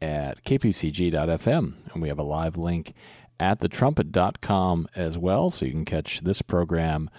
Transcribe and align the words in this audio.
at 0.00 0.44
kpcg.fm, 0.44 1.74
and 1.92 2.02
we 2.02 2.08
have 2.08 2.18
a 2.18 2.22
live 2.24 2.56
link 2.56 2.92
at 3.40 3.60
thetrumpet.com 3.60 4.88
as 4.94 5.16
well, 5.16 5.50
so 5.50 5.66
you 5.66 5.72
can 5.72 5.84
catch 5.84 6.20
this 6.20 6.42
program 6.42 7.10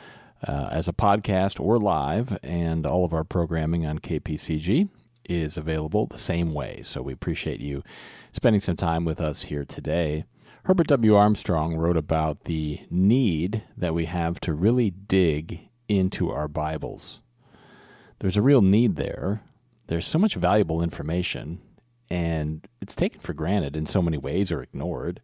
uh, 0.47 0.69
as 0.71 0.87
a 0.87 0.93
podcast 0.93 1.59
or 1.59 1.77
live, 1.77 2.37
and 2.43 2.85
all 2.85 3.05
of 3.05 3.13
our 3.13 3.23
programming 3.23 3.85
on 3.85 3.99
KPCG 3.99 4.89
is 5.25 5.57
available 5.57 6.07
the 6.07 6.17
same 6.17 6.53
way. 6.53 6.81
So 6.81 7.01
we 7.01 7.13
appreciate 7.13 7.59
you 7.59 7.83
spending 8.31 8.61
some 8.61 8.75
time 8.75 9.05
with 9.05 9.21
us 9.21 9.43
here 9.43 9.63
today. 9.63 10.25
Herbert 10.65 10.87
W. 10.87 11.15
Armstrong 11.15 11.77
wrote 11.77 11.97
about 11.97 12.45
the 12.45 12.81
need 12.89 13.63
that 13.77 13.93
we 13.93 14.05
have 14.05 14.39
to 14.41 14.53
really 14.53 14.91
dig 14.91 15.69
into 15.87 16.29
our 16.29 16.47
Bibles. 16.47 17.21
There's 18.19 18.37
a 18.37 18.41
real 18.41 18.61
need 18.61 18.95
there. 18.95 19.41
There's 19.87 20.05
so 20.05 20.19
much 20.19 20.35
valuable 20.35 20.83
information 20.83 21.61
and 22.09 22.67
it's 22.81 22.95
taken 22.95 23.19
for 23.19 23.33
granted 23.33 23.75
in 23.75 23.85
so 23.85 24.01
many 24.01 24.17
ways 24.17 24.51
or 24.51 24.61
ignored, 24.61 25.21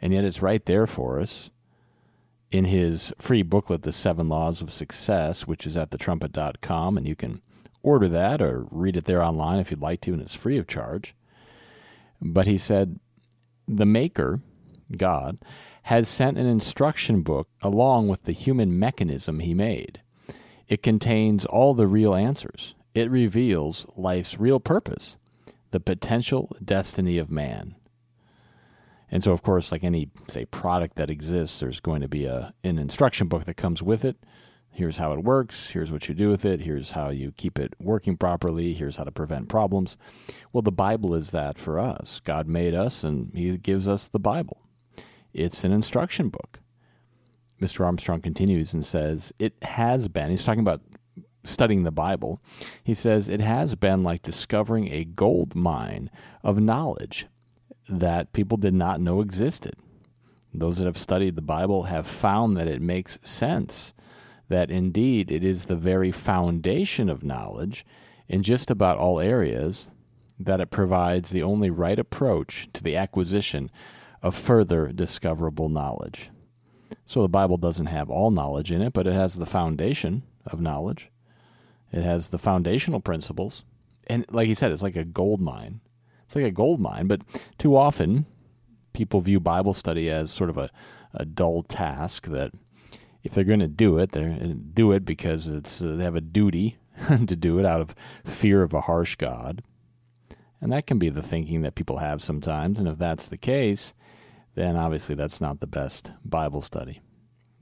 and 0.00 0.12
yet 0.12 0.24
it's 0.24 0.42
right 0.42 0.64
there 0.64 0.86
for 0.86 1.18
us 1.18 1.50
in 2.50 2.64
his 2.64 3.12
free 3.18 3.42
booklet, 3.42 3.82
The 3.82 3.92
Seven 3.92 4.28
Laws 4.28 4.60
of 4.60 4.70
Success, 4.70 5.46
which 5.46 5.66
is 5.66 5.76
at 5.76 5.90
thetrumpet.com, 5.90 6.96
and 6.96 7.06
you 7.06 7.14
can 7.14 7.42
order 7.82 8.08
that 8.08 8.42
or 8.42 8.66
read 8.70 8.96
it 8.96 9.04
there 9.04 9.22
online 9.22 9.60
if 9.60 9.70
you'd 9.70 9.80
like 9.80 10.00
to, 10.02 10.12
and 10.12 10.20
it's 10.20 10.34
free 10.34 10.58
of 10.58 10.66
charge. 10.66 11.14
But 12.20 12.46
he 12.46 12.56
said, 12.56 12.98
The 13.66 13.86
Maker, 13.86 14.40
God, 14.96 15.38
has 15.84 16.08
sent 16.08 16.38
an 16.38 16.46
instruction 16.46 17.22
book 17.22 17.48
along 17.62 18.08
with 18.08 18.24
the 18.24 18.32
human 18.32 18.78
mechanism 18.78 19.40
he 19.40 19.54
made. 19.54 20.00
It 20.68 20.82
contains 20.82 21.46
all 21.46 21.74
the 21.74 21.86
real 21.86 22.14
answers. 22.14 22.74
It 22.94 23.10
reveals 23.10 23.86
life's 23.96 24.38
real 24.38 24.60
purpose 24.60 25.16
the 25.70 25.80
potential 25.80 26.54
destiny 26.64 27.18
of 27.18 27.30
man. 27.30 27.76
And 29.10 29.24
so, 29.24 29.32
of 29.32 29.42
course, 29.42 29.72
like 29.72 29.82
any, 29.82 30.08
say, 30.28 30.44
product 30.44 30.96
that 30.96 31.10
exists, 31.10 31.60
there's 31.60 31.80
going 31.80 32.00
to 32.00 32.08
be 32.08 32.26
a, 32.26 32.54
an 32.62 32.78
instruction 32.78 33.26
book 33.26 33.44
that 33.44 33.56
comes 33.56 33.82
with 33.82 34.04
it. 34.04 34.16
Here's 34.72 34.98
how 34.98 35.12
it 35.12 35.24
works. 35.24 35.70
Here's 35.70 35.90
what 35.90 36.08
you 36.08 36.14
do 36.14 36.30
with 36.30 36.44
it. 36.44 36.60
Here's 36.60 36.92
how 36.92 37.10
you 37.10 37.32
keep 37.32 37.58
it 37.58 37.74
working 37.80 38.16
properly. 38.16 38.72
Here's 38.72 38.98
how 38.98 39.04
to 39.04 39.10
prevent 39.10 39.48
problems. 39.48 39.96
Well, 40.52 40.62
the 40.62 40.70
Bible 40.70 41.12
is 41.14 41.32
that 41.32 41.58
for 41.58 41.80
us. 41.80 42.20
God 42.20 42.46
made 42.46 42.74
us, 42.74 43.02
and 43.02 43.32
He 43.34 43.56
gives 43.58 43.88
us 43.88 44.06
the 44.06 44.20
Bible. 44.20 44.62
It's 45.32 45.64
an 45.64 45.72
instruction 45.72 46.28
book. 46.28 46.60
Mr. 47.60 47.84
Armstrong 47.84 48.20
continues 48.22 48.72
and 48.72 48.86
says, 48.86 49.32
It 49.38 49.54
has 49.62 50.08
been, 50.08 50.30
he's 50.30 50.44
talking 50.44 50.60
about 50.60 50.80
studying 51.44 51.84
the 51.84 51.90
Bible, 51.90 52.40
he 52.82 52.94
says 52.94 53.28
it 53.28 53.40
has 53.40 53.74
been 53.74 54.02
like 54.02 54.22
discovering 54.22 54.88
a 54.92 55.04
gold 55.04 55.54
mine 55.54 56.10
of 56.42 56.60
knowledge 56.60 57.26
that 57.88 58.32
people 58.32 58.56
did 58.56 58.74
not 58.74 59.00
know 59.00 59.20
existed. 59.20 59.74
Those 60.52 60.78
that 60.78 60.86
have 60.86 60.98
studied 60.98 61.36
the 61.36 61.42
Bible 61.42 61.84
have 61.84 62.06
found 62.06 62.56
that 62.56 62.68
it 62.68 62.82
makes 62.82 63.18
sense, 63.22 63.94
that 64.48 64.70
indeed 64.70 65.30
it 65.30 65.44
is 65.44 65.66
the 65.66 65.76
very 65.76 66.10
foundation 66.10 67.08
of 67.08 67.24
knowledge 67.24 67.84
in 68.28 68.42
just 68.42 68.70
about 68.70 68.98
all 68.98 69.20
areas, 69.20 69.90
that 70.38 70.60
it 70.60 70.70
provides 70.70 71.30
the 71.30 71.42
only 71.42 71.70
right 71.70 71.98
approach 71.98 72.68
to 72.72 72.82
the 72.82 72.96
acquisition 72.96 73.70
of 74.22 74.34
further 74.34 74.92
discoverable 74.92 75.68
knowledge. 75.68 76.30
So 77.04 77.22
the 77.22 77.28
Bible 77.28 77.56
doesn't 77.56 77.86
have 77.86 78.10
all 78.10 78.30
knowledge 78.30 78.72
in 78.72 78.82
it, 78.82 78.92
but 78.92 79.06
it 79.06 79.12
has 79.12 79.34
the 79.34 79.46
foundation 79.46 80.22
of 80.46 80.60
knowledge. 80.60 81.10
It 81.92 82.02
has 82.02 82.28
the 82.28 82.38
foundational 82.38 83.00
principles. 83.00 83.64
And 84.06 84.24
like 84.30 84.48
he 84.48 84.54
said, 84.54 84.72
it's 84.72 84.82
like 84.82 84.96
a 84.96 85.04
gold 85.04 85.40
mine. 85.40 85.80
It's 86.24 86.36
like 86.36 86.44
a 86.44 86.50
gold 86.50 86.80
mine, 86.80 87.06
but 87.06 87.22
too 87.58 87.76
often 87.76 88.26
people 88.92 89.20
view 89.20 89.40
Bible 89.40 89.74
study 89.74 90.10
as 90.10 90.30
sort 90.30 90.50
of 90.50 90.58
a, 90.58 90.70
a 91.14 91.24
dull 91.24 91.62
task 91.62 92.26
that 92.26 92.52
if 93.22 93.32
they're 93.32 93.44
going 93.44 93.60
to 93.60 93.68
do 93.68 93.98
it, 93.98 94.12
they 94.12 94.54
do 94.72 94.92
it 94.92 95.04
because 95.04 95.48
it's 95.48 95.82
uh, 95.82 95.96
they 95.96 96.04
have 96.04 96.16
a 96.16 96.20
duty 96.20 96.78
to 97.08 97.36
do 97.36 97.58
it 97.58 97.66
out 97.66 97.80
of 97.80 97.94
fear 98.24 98.62
of 98.62 98.74
a 98.74 98.82
harsh 98.82 99.16
God. 99.16 99.62
And 100.60 100.72
that 100.72 100.86
can 100.86 100.98
be 100.98 101.08
the 101.08 101.22
thinking 101.22 101.62
that 101.62 101.74
people 101.74 101.98
have 101.98 102.22
sometimes. 102.22 102.78
And 102.78 102.86
if 102.86 102.98
that's 102.98 103.28
the 103.28 103.38
case, 103.38 103.94
then 104.54 104.76
obviously 104.76 105.14
that's 105.14 105.40
not 105.40 105.60
the 105.60 105.66
best 105.66 106.12
Bible 106.24 106.60
study. 106.60 107.00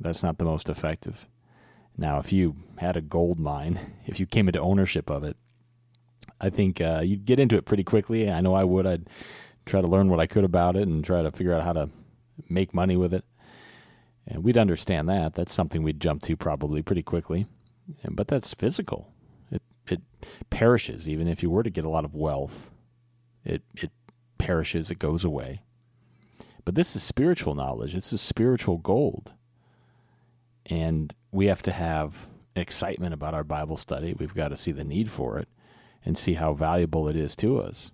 That's 0.00 0.22
not 0.22 0.38
the 0.38 0.44
most 0.44 0.68
effective. 0.68 1.28
Now, 1.98 2.20
if 2.20 2.32
you 2.32 2.54
had 2.78 2.97
a 2.97 3.03
gold 3.03 3.38
mine, 3.41 3.81
if 4.06 4.20
you 4.20 4.26
came 4.26 4.48
into 4.48 4.60
ownership 4.60 5.10
of 5.10 5.25
it, 5.25 5.36
I 6.41 6.50
think 6.50 6.81
uh, 6.81 7.00
you'd 7.03 7.25
get 7.25 7.41
into 7.41 7.56
it 7.56 7.64
pretty 7.64 7.82
quickly. 7.82 8.31
I 8.31 8.41
know 8.41 8.54
I 8.54 8.64
would. 8.64 8.86
I'd 8.86 9.09
try 9.66 9.81
to 9.81 9.86
learn 9.88 10.08
what 10.08 10.20
I 10.20 10.26
could 10.26 10.44
about 10.44 10.76
it 10.76 10.87
and 10.87 11.04
try 11.04 11.22
to 11.22 11.32
figure 11.32 11.53
out 11.53 11.64
how 11.64 11.72
to 11.72 11.91
make 12.48 12.72
money 12.72 12.97
with 12.97 13.12
it. 13.12 13.25
And 14.26 14.44
we'd 14.44 14.56
understand 14.56 15.08
that. 15.08 15.34
That's 15.34 15.53
something 15.53 15.82
we'd 15.82 16.00
jump 16.00 16.22
to 16.22 16.37
probably 16.37 16.81
pretty 16.81 17.03
quickly. 17.03 17.47
But 18.08 18.28
that's 18.28 18.54
physical. 18.54 19.12
It 19.50 19.62
it 19.88 20.03
perishes 20.50 21.08
even 21.08 21.26
if 21.26 21.42
you 21.42 21.50
were 21.50 21.62
to 21.62 21.70
get 21.70 21.84
a 21.84 21.88
lot 21.88 22.04
of 22.04 22.14
wealth. 22.14 22.70
It 23.44 23.62
it 23.75 23.91
perishes, 24.37 24.91
it 24.91 24.98
goes 24.98 25.25
away. 25.25 25.62
But 26.64 26.75
this 26.75 26.94
is 26.94 27.03
spiritual 27.03 27.54
knowledge. 27.54 27.94
This 27.94 28.12
is 28.12 28.20
spiritual 28.20 28.76
gold. 28.76 29.32
And 30.68 31.14
we 31.30 31.46
have 31.46 31.62
to 31.62 31.72
have 31.72 32.28
excitement 32.54 33.14
about 33.14 33.34
our 33.34 33.44
Bible 33.44 33.76
study. 33.76 34.14
We've 34.14 34.34
got 34.34 34.48
to 34.48 34.56
see 34.56 34.72
the 34.72 34.84
need 34.84 35.10
for 35.10 35.38
it 35.38 35.48
and 36.04 36.16
see 36.16 36.34
how 36.34 36.54
valuable 36.54 37.08
it 37.08 37.16
is 37.16 37.36
to 37.36 37.60
us. 37.60 37.90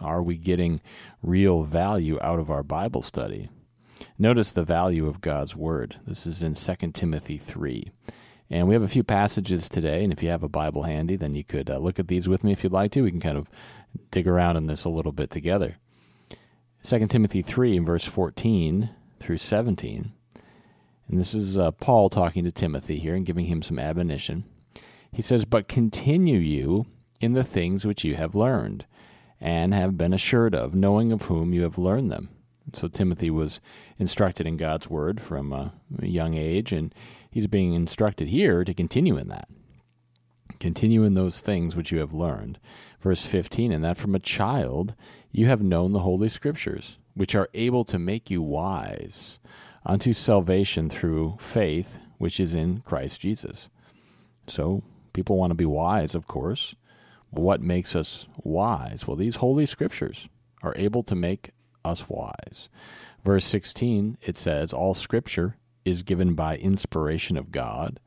Are 0.00 0.22
we 0.22 0.36
getting 0.36 0.80
real 1.22 1.62
value 1.62 2.18
out 2.20 2.38
of 2.38 2.50
our 2.50 2.62
Bible 2.62 3.02
study? 3.02 3.48
Notice 4.18 4.52
the 4.52 4.64
value 4.64 5.06
of 5.06 5.20
God's 5.20 5.56
Word. 5.56 5.96
This 6.06 6.26
is 6.26 6.42
in 6.42 6.54
2 6.54 6.92
Timothy 6.92 7.38
3. 7.38 7.90
And 8.50 8.68
we 8.68 8.74
have 8.74 8.82
a 8.82 8.88
few 8.88 9.02
passages 9.02 9.68
today, 9.68 10.04
and 10.04 10.12
if 10.12 10.22
you 10.22 10.28
have 10.28 10.42
a 10.42 10.48
Bible 10.48 10.82
handy, 10.82 11.16
then 11.16 11.34
you 11.34 11.42
could 11.44 11.70
uh, 11.70 11.78
look 11.78 11.98
at 11.98 12.08
these 12.08 12.28
with 12.28 12.44
me 12.44 12.52
if 12.52 12.62
you'd 12.62 12.72
like 12.72 12.92
to. 12.92 13.02
We 13.02 13.10
can 13.10 13.20
kind 13.20 13.38
of 13.38 13.50
dig 14.10 14.28
around 14.28 14.56
in 14.56 14.66
this 14.66 14.84
a 14.84 14.90
little 14.90 15.12
bit 15.12 15.30
together. 15.30 15.76
2 16.82 17.06
Timothy 17.06 17.40
3, 17.40 17.78
verse 17.78 18.04
14 18.04 18.90
through 19.18 19.38
17. 19.38 20.12
And 21.08 21.20
this 21.20 21.34
is 21.34 21.58
uh, 21.58 21.70
Paul 21.72 22.08
talking 22.08 22.44
to 22.44 22.52
Timothy 22.52 22.98
here 22.98 23.14
and 23.14 23.26
giving 23.26 23.46
him 23.46 23.62
some 23.62 23.78
admonition. 23.78 24.44
He 25.12 25.22
says, 25.22 25.44
But 25.44 25.68
continue 25.68 26.38
you 26.38 26.86
in 27.20 27.34
the 27.34 27.44
things 27.44 27.86
which 27.86 28.04
you 28.04 28.16
have 28.16 28.34
learned, 28.34 28.86
and 29.40 29.74
have 29.74 29.98
been 29.98 30.12
assured 30.12 30.54
of, 30.54 30.74
knowing 30.74 31.12
of 31.12 31.22
whom 31.22 31.52
you 31.52 31.62
have 31.62 31.78
learned 31.78 32.10
them. 32.10 32.30
So 32.72 32.88
Timothy 32.88 33.30
was 33.30 33.60
instructed 33.98 34.46
in 34.46 34.56
God's 34.56 34.88
word 34.88 35.20
from 35.20 35.52
a 35.52 35.72
young 36.00 36.34
age, 36.34 36.72
and 36.72 36.94
he's 37.30 37.46
being 37.46 37.74
instructed 37.74 38.28
here 38.28 38.64
to 38.64 38.74
continue 38.74 39.16
in 39.16 39.28
that. 39.28 39.48
Continue 40.58 41.04
in 41.04 41.14
those 41.14 41.40
things 41.40 41.76
which 41.76 41.92
you 41.92 41.98
have 41.98 42.14
learned. 42.14 42.58
Verse 43.00 43.26
15, 43.26 43.70
and 43.70 43.84
that 43.84 43.98
from 43.98 44.14
a 44.14 44.20
child 44.20 44.94
you 45.30 45.46
have 45.46 45.62
known 45.62 45.92
the 45.92 46.00
Holy 46.00 46.28
Scriptures, 46.28 46.98
which 47.12 47.34
are 47.34 47.50
able 47.52 47.84
to 47.84 47.98
make 47.98 48.30
you 48.30 48.40
wise 48.40 49.40
unto 49.84 50.12
salvation 50.12 50.88
through 50.88 51.36
faith, 51.38 51.98
which 52.18 52.40
is 52.40 52.54
in 52.54 52.80
Christ 52.80 53.20
Jesus. 53.20 53.68
So 54.46 54.82
people 55.12 55.36
want 55.36 55.50
to 55.50 55.54
be 55.54 55.66
wise, 55.66 56.14
of 56.14 56.26
course. 56.26 56.74
What 57.30 57.60
makes 57.60 57.96
us 57.96 58.28
wise? 58.42 59.06
Well, 59.06 59.16
these 59.16 59.36
holy 59.36 59.66
scriptures 59.66 60.28
are 60.62 60.74
able 60.76 61.02
to 61.04 61.14
make 61.14 61.50
us 61.84 62.08
wise. 62.08 62.70
Verse 63.24 63.44
16, 63.44 64.18
it 64.22 64.36
says, 64.36 64.72
All 64.72 64.94
scripture 64.94 65.56
is 65.84 66.02
given 66.02 66.34
by 66.34 66.56
inspiration 66.56 67.36
of 67.36 67.52
God, 67.52 68.00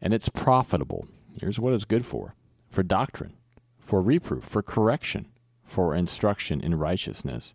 and 0.00 0.12
it's 0.12 0.28
profitable. 0.28 1.08
Here's 1.38 1.58
what 1.58 1.72
it's 1.72 1.84
good 1.84 2.06
for 2.06 2.34
for 2.68 2.82
doctrine, 2.82 3.34
for 3.78 4.02
reproof, 4.02 4.44
for 4.44 4.62
correction, 4.62 5.26
for 5.62 5.94
instruction 5.94 6.60
in 6.60 6.74
righteousness 6.74 7.54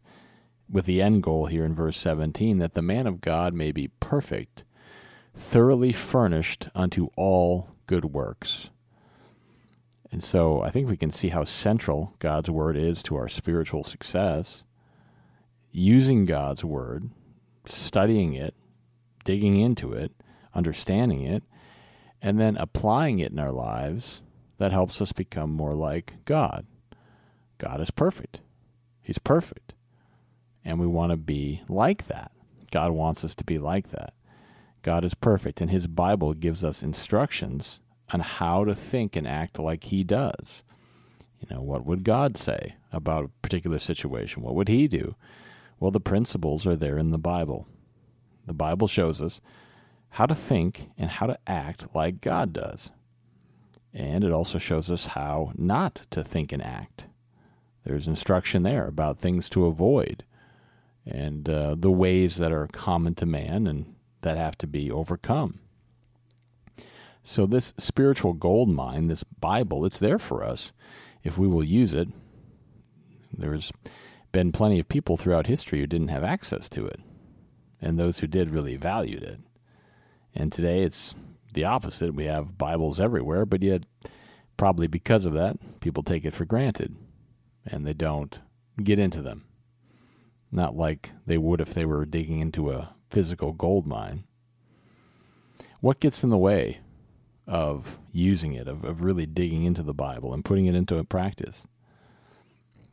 with 0.72 0.86
the 0.86 1.02
end 1.02 1.22
goal 1.22 1.48
here 1.48 1.66
in 1.66 1.76
verse 1.76 1.98
17 1.98 2.58
that 2.60 2.74
the 2.74 2.82
man 2.82 3.06
of 3.06 3.22
God 3.22 3.54
may 3.54 3.72
be 3.72 3.90
perfect, 4.00 4.64
thoroughly 5.36 5.92
furnished 5.92 6.70
unto 6.74 7.10
all 7.18 7.70
good 7.88 8.06
works. 8.06 8.70
And 10.12 10.24
so 10.24 10.62
I 10.62 10.70
think 10.70 10.90
we 10.90 10.98
can 10.98 11.12
see 11.12 11.30
how 11.30 11.44
central 11.44 12.16
God's 12.20 12.50
word 12.50 12.76
is 12.78 13.02
to 13.04 13.16
our 13.16 13.30
spiritual 13.30 13.84
success. 13.84 14.64
using 15.72 16.26
God's 16.26 16.64
Word, 16.66 17.10
studying 17.66 18.34
it, 18.34 18.54
digging 19.24 19.58
into 19.58 19.94
it, 19.94 20.12
understanding 20.54 21.22
it, 21.22 21.44
and 22.22 22.40
then 22.40 22.58
applying 22.58 23.20
it 23.20 23.32
in 23.32 23.40
our 23.40 23.52
lives 23.52 24.22
that 24.58 24.72
helps 24.72 25.02
us 25.02 25.12
become 25.14 25.50
more 25.52 25.74
like 25.74 26.24
God. 26.26 26.66
God 27.58 27.80
is 27.80 27.92
perfect. 27.92 28.42
He's 29.02 29.18
perfect. 29.18 29.74
And 30.64 30.80
we 30.80 30.88
want 30.88 31.12
to 31.12 31.18
be 31.18 31.62
like 31.68 32.08
that. 32.08 32.32
God 32.72 32.92
wants 32.92 33.26
us 33.26 33.36
to 33.36 33.44
be 33.44 33.58
like 33.58 33.90
that. 33.90 34.14
God 34.82 35.06
is 35.06 35.14
perfect, 35.14 35.62
and 35.62 35.70
His 35.70 35.88
Bible 35.88 36.34
gives 36.34 36.64
us 36.64 36.84
instructions 36.84 37.80
on 38.14 38.20
how 38.22 38.66
to 38.66 38.74
think 38.74 39.16
and 39.16 39.28
act 39.28 39.60
like 39.60 39.86
He 39.86 40.04
does. 40.04 40.64
You 41.40 41.56
know, 41.56 41.62
what 41.62 41.86
would 41.86 42.04
God 42.04 42.38
say 42.38 42.76
about 42.92 43.26
a 43.26 43.32
particular 43.42 43.80
situation? 43.80 44.44
What 44.44 44.56
would 44.56 44.68
He 44.68 44.88
do? 44.88 45.16
Well, 45.80 45.92
the 45.92 46.00
principles 46.00 46.68
are 46.68 46.76
there 46.76 46.98
in 46.98 47.12
the 47.12 47.18
Bible. 47.18 47.68
The 48.46 48.54
Bible 48.54 48.88
shows 48.88 49.22
us 49.22 49.42
how 50.10 50.26
to 50.26 50.36
think 50.36 50.90
and 50.98 51.10
how 51.10 51.28
to 51.28 51.40
act 51.48 51.96
like 51.96 52.22
God 52.22 52.54
does. 52.54 52.92
And 53.94 54.24
it 54.24 54.32
also 54.32 54.58
shows 54.58 54.92
us 54.92 55.08
how 55.08 55.52
not 55.56 56.04
to 56.12 56.24
think 56.24 56.52
and 56.52 56.64
act. 56.64 57.06
There's 57.84 58.08
instruction 58.08 58.64
there 58.64 58.88
about 58.88 59.20
things 59.20 59.50
to 59.52 59.66
avoid 59.66 60.24
and 61.14 61.50
uh, 61.50 61.76
the 61.78 61.92
ways 61.92 62.38
that 62.38 62.52
are 62.52 62.68
common 62.68 63.16
to 63.16 63.26
man 63.26 63.68
and 63.68 63.96
that 64.22 64.38
have 64.38 64.58
to 64.60 64.68
be 64.68 64.92
overcome. 64.92 65.60
So, 67.24 67.46
this 67.46 67.74
spiritual 67.78 68.34
gold 68.34 68.70
mine, 68.70 69.08
this 69.08 69.24
Bible, 69.24 69.86
it's 69.86 70.00
there 70.00 70.20
for 70.20 70.44
us 70.44 70.72
if 71.24 71.38
we 71.38 71.48
will 71.48 71.64
use 71.64 71.94
it. 71.94 72.08
There's 73.32 73.72
been 74.32 74.52
plenty 74.52 74.80
of 74.80 74.90
people 74.90 75.18
throughout 75.18 75.48
history 75.48 75.80
who 75.80 75.88
didn't 75.88 76.08
have 76.08 76.24
access 76.24 76.68
to 76.70 76.86
it, 76.86 77.00
and 77.80 78.00
those 78.00 78.20
who 78.20 78.28
did 78.28 78.50
really 78.50 78.76
valued 78.76 79.24
it. 79.24 79.40
And 80.34 80.52
today 80.52 80.82
it's 80.82 81.14
the 81.54 81.66
opposite. 81.66 82.16
We 82.16 82.26
have 82.26 82.58
Bibles 82.58 83.00
everywhere, 83.00 83.46
but 83.46 83.62
yet, 83.62 83.84
probably 84.58 84.88
because 84.88 85.26
of 85.26 85.34
that, 85.34 85.58
people 85.80 86.04
take 86.04 86.26
it 86.26 86.34
for 86.34 86.46
granted 86.46 86.96
and 87.66 87.86
they 87.86 87.94
don't 87.94 88.40
get 88.82 89.00
into 89.00 89.22
them. 89.22 89.46
Not 90.52 90.76
like 90.76 91.12
they 91.26 91.38
would 91.38 91.62
if 91.62 91.74
they 91.74 91.86
were 91.86 92.06
digging 92.06 92.40
into 92.40 92.72
a 92.72 92.94
physical 93.10 93.54
gold 93.54 93.88
mine. 93.88 94.26
What 95.80 96.00
gets 96.00 96.24
in 96.24 96.30
the 96.30 96.38
way 96.38 96.80
of 97.48 97.98
using 98.12 98.54
it, 98.54 98.68
of, 98.68 98.84
of 98.84 99.02
really 99.02 99.26
digging 99.26 99.64
into 99.64 99.84
the 99.84 99.94
Bible 99.94 100.34
and 100.34 100.46
putting 100.46 100.66
it 100.66 100.76
into 100.76 101.04
practice? 101.06 101.66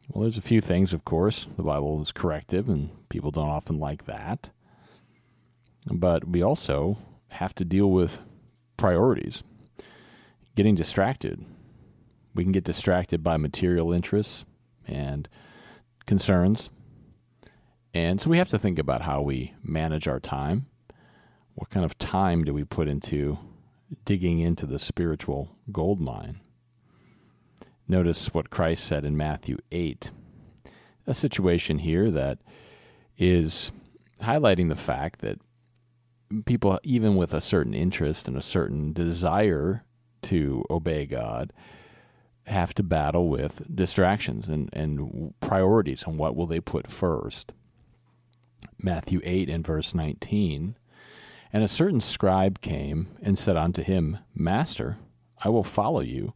Well, 0.09 0.23
there's 0.23 0.39
a 0.39 0.43
few 0.43 0.61
things, 0.61 0.93
of 0.93 1.05
course. 1.05 1.49
The 1.57 1.63
Bible 1.63 2.01
is 2.01 2.13
corrective, 2.13 2.69
and 2.69 2.91
people 3.09 3.31
don't 3.31 3.51
often 3.51 3.79
like 3.79 4.07
that. 4.07 4.51
But 5.87 6.27
we 6.27 6.43
also 6.43 6.99
have 7.29 7.55
to 7.57 7.65
deal 7.65 7.91
with 7.91 8.21
priorities, 8.77 9.43
getting 10.55 10.75
distracted. 10.75 11.45
We 12.35 12.43
can 12.43 12.53
get 12.53 12.65
distracted 12.65 13.23
by 13.23 13.37
material 13.37 13.93
interests 13.93 14.47
and 14.87 15.29
concerns. 16.07 16.71
And 17.99 18.21
so 18.21 18.31
we 18.31 18.39
have 18.39 18.49
to 18.51 18.61
think 18.61 18.79
about 18.79 19.01
how 19.01 19.23
we 19.23 19.55
manage 19.61 20.07
our 20.07 20.21
time. 20.21 20.67
What 21.57 21.69
kind 21.69 21.85
of 21.85 21.99
time 21.99 22.45
do 22.45 22.55
we 22.55 22.63
put 22.63 22.87
into 22.87 23.41
digging 24.05 24.39
into 24.39 24.67
the 24.67 24.79
spiritual 24.79 25.57
gold 25.73 26.01
mine? 26.01 26.39
Notice 27.89 28.33
what 28.33 28.51
Christ 28.51 28.85
said 28.85 29.05
in 29.05 29.17
Matthew 29.17 29.59
8. 29.73 30.13
A 31.09 31.13
situation 31.13 31.81
here 31.81 32.09
that 32.13 32.39
is 33.17 33.73
highlighting 34.23 34.69
the 34.69 34.77
fact 34.77 35.19
that 35.23 35.41
people, 36.47 36.79
even 36.85 37.17
with 37.17 37.35
a 37.35 37.41
certain 37.41 37.75
interest 37.75 38.29
and 38.29 38.37
a 38.37 38.41
certain 38.41 38.93
desire 38.93 39.85
to 40.23 40.65
obey 40.71 41.05
God, 41.05 41.53
have 42.47 42.75
to 42.75 42.85
battle 42.85 43.29
with 43.29 43.67
distractions 43.75 44.47
and, 44.47 44.71
and 44.73 45.35
priorities 45.41 46.05
and 46.07 46.17
what 46.17 46.37
will 46.37 46.47
they 46.47 46.61
put 46.61 46.87
first. 46.87 47.55
Matthew 48.81 49.21
8 49.25 49.51
and 49.51 49.67
verse 49.67 49.95
19. 49.95 50.77
And 51.53 51.65
a 51.65 51.69
certain 51.69 52.01
scribe 52.01 52.61
came 52.61 53.09
and 53.23 53.39
said 53.39 53.57
unto 53.57 53.83
him, 53.83 54.19
Master, 54.35 54.99
I 55.43 55.49
will 55.49 55.65
follow 55.65 56.01
you 56.01 56.35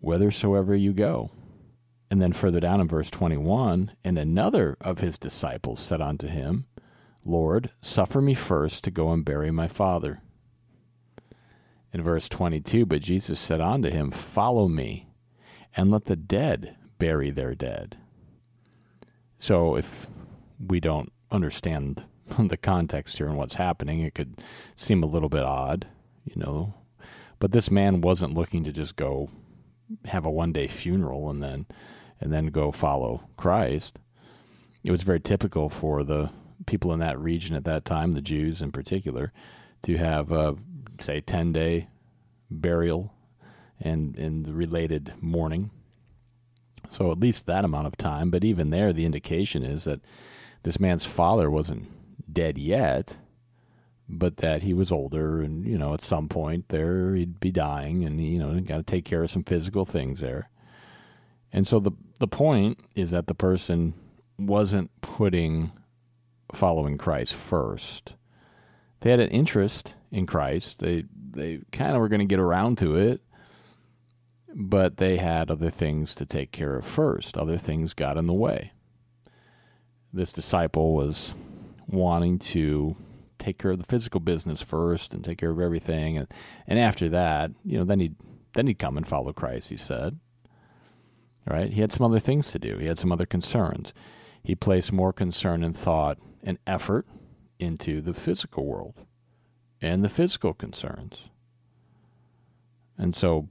whithersoever 0.00 0.74
you 0.74 0.92
go. 0.92 1.30
And 2.10 2.20
then 2.20 2.32
further 2.32 2.60
down 2.60 2.80
in 2.80 2.88
verse 2.88 3.10
21, 3.10 3.92
and 4.04 4.18
another 4.18 4.76
of 4.80 5.00
his 5.00 5.18
disciples 5.18 5.80
said 5.80 6.02
unto 6.02 6.26
him, 6.26 6.66
Lord, 7.24 7.70
suffer 7.80 8.20
me 8.20 8.34
first 8.34 8.84
to 8.84 8.90
go 8.90 9.12
and 9.12 9.24
bury 9.24 9.50
my 9.50 9.68
father. 9.68 10.20
In 11.92 12.02
verse 12.02 12.28
22, 12.28 12.84
but 12.84 13.00
Jesus 13.00 13.38
said 13.38 13.60
unto 13.60 13.90
him, 13.90 14.10
Follow 14.10 14.68
me, 14.68 15.08
and 15.74 15.90
let 15.90 16.06
the 16.06 16.16
dead 16.16 16.76
bury 16.98 17.30
their 17.30 17.54
dead. 17.54 17.96
So 19.38 19.76
if 19.76 20.06
we 20.58 20.80
don't 20.80 21.12
understand 21.32 22.04
the 22.38 22.56
context 22.56 23.18
here 23.18 23.26
and 23.26 23.36
what's 23.36 23.56
happening, 23.56 24.00
it 24.00 24.14
could 24.14 24.40
seem 24.74 25.02
a 25.02 25.06
little 25.06 25.28
bit 25.28 25.42
odd, 25.42 25.86
you 26.24 26.34
know. 26.36 26.74
But 27.38 27.52
this 27.52 27.70
man 27.70 28.00
wasn't 28.00 28.34
looking 28.34 28.62
to 28.64 28.72
just 28.72 28.96
go 28.96 29.28
have 30.06 30.24
a 30.24 30.30
one 30.30 30.52
day 30.52 30.68
funeral 30.68 31.28
and 31.28 31.42
then 31.42 31.66
and 32.20 32.32
then 32.32 32.46
go 32.46 32.70
follow 32.70 33.28
Christ. 33.36 33.98
It 34.84 34.90
was 34.90 35.02
very 35.02 35.20
typical 35.20 35.68
for 35.68 36.04
the 36.04 36.30
people 36.66 36.92
in 36.92 37.00
that 37.00 37.18
region 37.18 37.56
at 37.56 37.64
that 37.64 37.84
time, 37.84 38.12
the 38.12 38.20
Jews 38.20 38.62
in 38.62 38.70
particular, 38.70 39.32
to 39.82 39.96
have 39.96 40.30
a 40.30 40.54
say 41.00 41.20
ten 41.20 41.52
day 41.52 41.88
burial 42.48 43.12
and 43.80 44.16
in 44.16 44.44
the 44.44 44.52
related 44.52 45.14
mourning. 45.20 45.70
So 46.88 47.10
at 47.10 47.18
least 47.18 47.46
that 47.46 47.64
amount 47.64 47.86
of 47.86 47.96
time. 47.96 48.30
But 48.30 48.44
even 48.44 48.70
there, 48.70 48.92
the 48.92 49.06
indication 49.06 49.62
is 49.62 49.84
that 49.84 50.00
this 50.62 50.80
man's 50.80 51.06
father 51.06 51.50
wasn't 51.50 51.88
dead 52.32 52.58
yet, 52.58 53.16
but 54.08 54.38
that 54.38 54.62
he 54.62 54.74
was 54.74 54.92
older, 54.92 55.40
and 55.40 55.66
you 55.66 55.78
know, 55.78 55.94
at 55.94 56.00
some 56.00 56.28
point 56.28 56.68
there 56.68 57.14
he'd 57.14 57.40
be 57.40 57.50
dying, 57.50 58.04
and 58.04 58.20
you 58.20 58.38
know, 58.38 58.58
got 58.60 58.76
to 58.76 58.82
take 58.82 59.04
care 59.04 59.22
of 59.22 59.30
some 59.30 59.44
physical 59.44 59.84
things 59.84 60.20
there. 60.20 60.50
And 61.52 61.66
so 61.66 61.80
the 61.80 61.92
the 62.18 62.28
point 62.28 62.78
is 62.94 63.10
that 63.10 63.26
the 63.26 63.34
person 63.34 63.94
wasn't 64.38 64.90
putting 65.00 65.72
following 66.52 66.98
Christ 66.98 67.34
first. 67.34 68.14
They 69.00 69.10
had 69.10 69.20
an 69.20 69.30
interest 69.30 69.94
in 70.10 70.26
Christ. 70.26 70.80
They 70.80 71.04
they 71.30 71.60
kind 71.72 71.94
of 71.94 72.00
were 72.00 72.08
going 72.08 72.20
to 72.20 72.26
get 72.26 72.38
around 72.38 72.78
to 72.78 72.96
it, 72.96 73.20
but 74.54 74.98
they 74.98 75.16
had 75.16 75.50
other 75.50 75.70
things 75.70 76.14
to 76.16 76.26
take 76.26 76.52
care 76.52 76.76
of 76.76 76.84
first. 76.84 77.36
Other 77.36 77.58
things 77.58 77.94
got 77.94 78.16
in 78.16 78.26
the 78.26 78.32
way. 78.32 78.72
This 80.12 80.32
disciple 80.32 80.94
was 80.94 81.34
wanting 81.86 82.38
to 82.38 82.96
take 83.38 83.58
care 83.58 83.72
of 83.72 83.78
the 83.78 83.84
physical 83.84 84.20
business 84.20 84.62
first 84.62 85.14
and 85.14 85.24
take 85.24 85.38
care 85.38 85.50
of 85.50 85.60
everything 85.60 86.16
and 86.16 86.28
and 86.66 86.78
after 86.78 87.08
that, 87.08 87.50
you 87.64 87.78
know, 87.78 87.84
then 87.84 88.00
he'd 88.00 88.16
then 88.54 88.66
he'd 88.66 88.78
come 88.78 88.96
and 88.96 89.06
follow 89.06 89.32
Christ, 89.32 89.70
he 89.70 89.76
said. 89.76 90.18
Right? 91.46 91.72
He 91.72 91.80
had 91.80 91.92
some 91.92 92.06
other 92.06 92.20
things 92.20 92.52
to 92.52 92.58
do. 92.58 92.78
He 92.78 92.86
had 92.86 92.98
some 92.98 93.10
other 93.10 93.26
concerns. 93.26 93.92
He 94.44 94.54
placed 94.54 94.92
more 94.92 95.12
concern 95.12 95.64
and 95.64 95.76
thought 95.76 96.18
and 96.42 96.58
effort 96.66 97.06
into 97.58 98.00
the 98.00 98.14
physical 98.14 98.66
world 98.66 98.94
and 99.80 100.04
the 100.04 100.08
physical 100.08 100.52
concerns. 100.54 101.30
And 102.96 103.16
so 103.16 103.48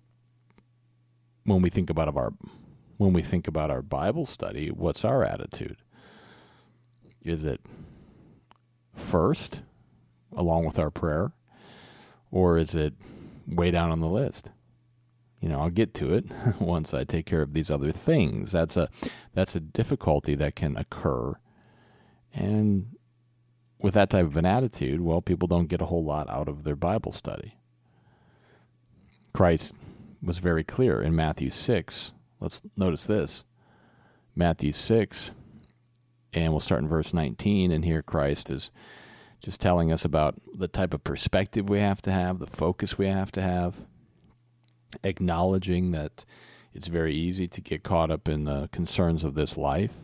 when 1.44 1.62
we 1.62 1.70
think 1.70 1.89
about 1.89 2.15
our 2.15 2.34
when 2.98 3.13
we 3.13 3.22
think 3.22 3.48
about 3.48 3.72
our 3.72 3.82
Bible 3.82 4.25
study, 4.25 4.70
what's 4.70 5.03
our 5.03 5.24
attitude? 5.24 5.77
Is 7.23 7.45
it 7.45 7.61
first 8.93 9.61
along 10.35 10.65
with 10.65 10.79
our 10.79 10.89
prayer 10.89 11.33
or 12.31 12.57
is 12.57 12.75
it 12.75 12.93
way 13.47 13.71
down 13.71 13.91
on 13.91 13.99
the 13.99 14.07
list? 14.07 14.51
You 15.39 15.49
know, 15.49 15.61
I'll 15.61 15.69
get 15.69 15.93
to 15.95 16.13
it 16.13 16.25
once 16.59 16.93
I 16.93 17.03
take 17.03 17.25
care 17.25 17.41
of 17.41 17.53
these 17.53 17.71
other 17.71 17.91
things. 17.91 18.51
That's 18.51 18.77
a 18.77 18.89
that's 19.33 19.55
a 19.55 19.59
difficulty 19.59 20.35
that 20.35 20.55
can 20.55 20.77
occur 20.77 21.35
and 22.33 22.95
with 23.79 23.93
that 23.95 24.09
type 24.09 24.25
of 24.25 24.37
an 24.37 24.45
attitude, 24.45 25.01
well, 25.01 25.21
people 25.21 25.47
don't 25.47 25.67
get 25.67 25.81
a 25.81 25.85
whole 25.85 26.03
lot 26.03 26.29
out 26.29 26.47
of 26.47 26.63
their 26.63 26.75
Bible 26.75 27.11
study. 27.11 27.57
Christ 29.33 29.73
was 30.21 30.39
very 30.39 30.63
clear 30.63 31.01
in 31.01 31.15
Matthew 31.15 31.49
6. 31.49 32.13
Let's 32.39 32.61
notice 32.77 33.05
this 33.05 33.45
Matthew 34.35 34.71
6, 34.71 35.31
and 36.33 36.51
we'll 36.51 36.59
start 36.59 36.81
in 36.81 36.88
verse 36.88 37.13
19. 37.13 37.71
And 37.71 37.85
here 37.85 38.01
Christ 38.01 38.50
is 38.50 38.71
just 39.39 39.59
telling 39.59 39.91
us 39.91 40.05
about 40.05 40.35
the 40.55 40.67
type 40.67 40.93
of 40.93 41.03
perspective 41.03 41.69
we 41.69 41.79
have 41.79 42.01
to 42.03 42.11
have, 42.11 42.39
the 42.39 42.47
focus 42.47 42.97
we 42.97 43.07
have 43.07 43.31
to 43.33 43.41
have, 43.41 43.85
acknowledging 45.03 45.91
that 45.91 46.25
it's 46.73 46.88
very 46.88 47.13
easy 47.13 47.47
to 47.47 47.61
get 47.61 47.83
caught 47.83 48.11
up 48.11 48.29
in 48.29 48.45
the 48.45 48.69
concerns 48.71 49.23
of 49.23 49.33
this 49.33 49.57
life 49.57 50.01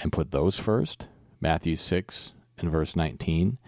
and 0.00 0.12
put 0.12 0.30
those 0.30 0.58
first. 0.58 1.08
Matthew 1.40 1.76
6 1.76 2.32
and 2.58 2.70
verse 2.70 2.94
19. 2.94 3.58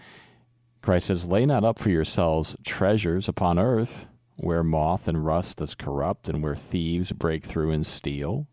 Christ 0.83 1.07
says, 1.07 1.27
Lay 1.27 1.47
not 1.47 1.65
up 1.65 1.79
for 1.79 1.91
yourselves 1.91 2.57
treasures 2.65 3.29
upon 3.29 3.59
earth, 3.59 4.07
where 4.37 4.65
moth 4.65 5.09
and 5.09 5.25
rust 5.25 5.59
does 5.59 5.75
corrupt, 5.75 6.29
and 6.29 6.43
where 6.43 6.57
thieves 6.57 7.13
break 7.13 7.45
through 7.45 7.71
and 7.71 7.87
steal. 7.87 8.47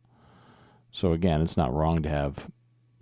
So 0.92 1.14
again, 1.14 1.42
it's 1.42 1.58
not 1.58 1.74
wrong 1.74 2.02
to 2.04 2.10
have 2.10 2.48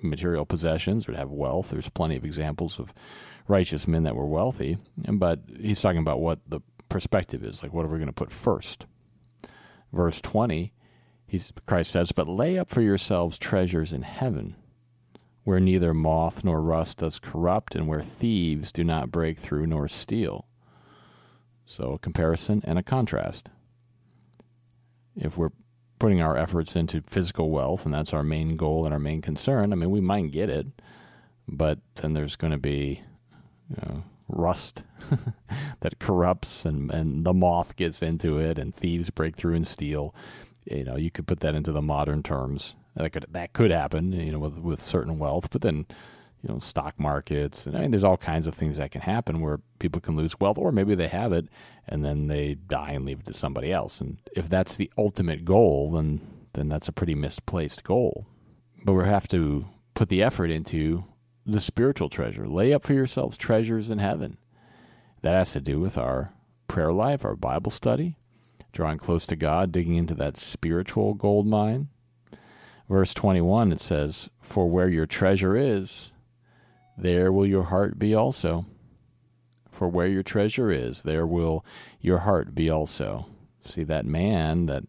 material 0.01 0.45
possessions 0.45 1.07
or 1.07 1.13
to 1.13 1.17
have 1.17 1.31
wealth. 1.31 1.69
There's 1.69 1.89
plenty 1.89 2.15
of 2.15 2.25
examples 2.25 2.79
of 2.79 2.93
righteous 3.47 3.87
men 3.87 4.03
that 4.03 4.15
were 4.15 4.25
wealthy, 4.25 4.77
but 4.97 5.39
he's 5.59 5.81
talking 5.81 5.99
about 5.99 6.19
what 6.19 6.39
the 6.47 6.61
perspective 6.89 7.43
is. 7.43 7.61
Like, 7.61 7.73
what 7.73 7.85
are 7.85 7.89
we 7.89 7.97
going 7.97 8.07
to 8.07 8.13
put 8.13 8.31
first? 8.31 8.85
Verse 9.91 10.19
20, 10.21 10.73
he's, 11.27 11.53
Christ 11.65 11.91
says, 11.91 12.11
But 12.11 12.27
lay 12.27 12.57
up 12.57 12.69
for 12.69 12.81
yourselves 12.81 13.37
treasures 13.37 13.93
in 13.93 14.01
heaven, 14.01 14.55
where 15.43 15.59
neither 15.59 15.93
moth 15.93 16.43
nor 16.43 16.61
rust 16.61 16.99
does 16.99 17.19
corrupt, 17.19 17.75
and 17.75 17.87
where 17.87 18.01
thieves 18.01 18.71
do 18.71 18.83
not 18.83 19.11
break 19.11 19.37
through 19.37 19.67
nor 19.67 19.87
steal. 19.87 20.47
So, 21.65 21.93
a 21.93 21.99
comparison 21.99 22.61
and 22.65 22.77
a 22.77 22.83
contrast. 22.83 23.49
If 25.15 25.37
we're 25.37 25.51
putting 25.99 26.21
our 26.21 26.37
efforts 26.37 26.75
into 26.75 27.01
physical 27.01 27.49
wealth 27.49 27.85
and 27.85 27.93
that's 27.93 28.13
our 28.13 28.23
main 28.23 28.55
goal 28.55 28.85
and 28.85 28.93
our 28.93 28.99
main 28.99 29.21
concern, 29.21 29.71
I 29.71 29.75
mean, 29.75 29.89
we 29.89 30.01
might 30.01 30.31
get 30.31 30.49
it, 30.49 30.67
but 31.47 31.79
then 31.95 32.13
there's 32.13 32.35
going 32.35 32.51
to 32.51 32.57
be 32.57 33.01
you 33.69 33.77
know, 33.81 34.03
rust 34.27 34.83
that 35.79 35.99
corrupts 35.99 36.65
and, 36.65 36.91
and 36.91 37.25
the 37.25 37.33
moth 37.33 37.75
gets 37.75 38.01
into 38.01 38.39
it 38.39 38.57
and 38.59 38.75
thieves 38.75 39.09
break 39.09 39.35
through 39.35 39.55
and 39.55 39.67
steal. 39.67 40.13
You 40.65 40.83
know, 40.83 40.97
you 40.97 41.11
could 41.11 41.27
put 41.27 41.41
that 41.41 41.55
into 41.55 41.71
the 41.71 41.81
modern 41.81 42.23
terms. 42.23 42.75
That 42.95 43.11
could 43.11 43.25
that 43.31 43.53
could 43.53 43.71
happen, 43.71 44.13
you 44.13 44.31
know, 44.31 44.39
with 44.39 44.57
with 44.57 44.79
certain 44.79 45.19
wealth, 45.19 45.49
but 45.51 45.61
then 45.61 45.85
you 46.45 46.53
know, 46.53 46.59
stock 46.59 46.99
markets 46.99 47.65
and 47.65 47.75
I 47.75 47.81
mean 47.81 47.91
there's 47.91 48.03
all 48.03 48.17
kinds 48.17 48.45
of 48.45 48.53
things 48.53 48.77
that 48.77 48.91
can 48.91 49.01
happen 49.01 49.41
where 49.41 49.59
people 49.79 49.99
can 49.99 50.15
lose 50.15 50.39
wealth 50.39 50.59
or 50.59 50.71
maybe 50.71 50.93
they 50.93 51.07
have 51.07 51.33
it 51.33 51.47
and 51.87 52.05
then 52.05 52.27
they 52.27 52.53
die 52.53 52.91
and 52.91 53.03
leave 53.05 53.21
it 53.21 53.25
to 53.25 53.33
somebody 53.33 53.71
else. 53.71 53.99
And 53.99 54.19
if 54.35 54.47
that's 54.47 54.75
the 54.75 54.91
ultimate 54.97 55.43
goal, 55.43 55.91
then 55.91 56.21
then 56.53 56.69
that's 56.69 56.87
a 56.87 56.93
pretty 56.93 57.15
misplaced 57.15 57.83
goal. 57.83 58.27
But 58.83 58.93
we 58.93 59.03
have 59.05 59.27
to 59.29 59.65
put 59.95 60.09
the 60.09 60.21
effort 60.21 60.51
into 60.51 61.05
the 61.45 61.59
spiritual 61.59 62.09
treasure. 62.09 62.47
Lay 62.47 62.73
up 62.73 62.83
for 62.83 62.93
yourselves 62.93 63.37
treasures 63.37 63.89
in 63.89 63.97
heaven. 63.97 64.37
That 65.21 65.33
has 65.33 65.53
to 65.53 65.61
do 65.61 65.79
with 65.79 65.97
our 65.97 66.31
prayer 66.67 66.93
life, 66.93 67.25
our 67.25 67.35
Bible 67.35 67.71
study, 67.71 68.17
drawing 68.71 68.99
close 68.99 69.25
to 69.25 69.35
God, 69.35 69.71
digging 69.71 69.95
into 69.95 70.13
that 70.15 70.37
spiritual 70.37 71.15
gold 71.15 71.47
mine. 71.47 71.89
Verse 72.87 73.13
21, 73.15 73.71
it 73.71 73.81
says, 73.81 74.29
For 74.39 74.69
where 74.69 74.89
your 74.89 75.07
treasure 75.07 75.55
is, 75.57 76.11
there 76.97 77.31
will 77.31 77.45
your 77.45 77.63
heart 77.63 77.99
be 77.99 78.13
also. 78.13 78.65
For 79.69 79.89
where 79.89 80.07
your 80.07 80.23
treasure 80.23 80.71
is, 80.71 81.03
there 81.03 81.27
will 81.27 81.65
your 81.99 82.19
heart 82.19 82.55
be 82.55 82.69
also. 82.69 83.27
See, 83.59 83.83
that 83.83 84.05
man 84.05 84.67
that 84.67 84.85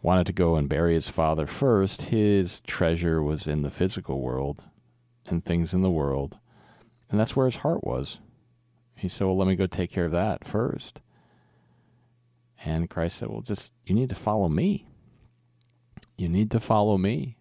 wanted 0.00 0.26
to 0.26 0.32
go 0.32 0.56
and 0.56 0.68
bury 0.68 0.94
his 0.94 1.08
father 1.08 1.46
first, 1.46 2.02
his 2.04 2.60
treasure 2.60 3.22
was 3.22 3.48
in 3.48 3.62
the 3.62 3.70
physical 3.70 4.20
world 4.20 4.64
and 5.26 5.44
things 5.44 5.74
in 5.74 5.82
the 5.82 5.90
world. 5.90 6.38
And 7.10 7.18
that's 7.18 7.34
where 7.34 7.46
his 7.46 7.56
heart 7.56 7.84
was. 7.84 8.20
He 8.94 9.08
said, 9.08 9.26
Well, 9.26 9.36
let 9.36 9.48
me 9.48 9.56
go 9.56 9.66
take 9.66 9.90
care 9.90 10.04
of 10.04 10.12
that 10.12 10.44
first. 10.44 11.00
And 12.64 12.88
Christ 12.88 13.16
said, 13.16 13.28
Well, 13.28 13.40
just, 13.40 13.72
you 13.84 13.94
need 13.94 14.08
to 14.10 14.14
follow 14.14 14.48
me. 14.48 14.86
You 16.16 16.28
need 16.28 16.50
to 16.52 16.60
follow 16.60 16.96
me. 16.96 17.38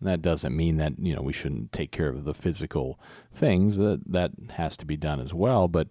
That 0.00 0.22
doesn't 0.22 0.56
mean 0.56 0.76
that, 0.76 0.98
you 0.98 1.14
know, 1.14 1.22
we 1.22 1.32
shouldn't 1.32 1.72
take 1.72 1.90
care 1.90 2.08
of 2.08 2.24
the 2.24 2.34
physical 2.34 3.00
things. 3.32 3.76
That 3.78 4.00
that 4.06 4.32
has 4.50 4.76
to 4.78 4.86
be 4.86 4.96
done 4.96 5.20
as 5.20 5.34
well, 5.34 5.66
but 5.68 5.88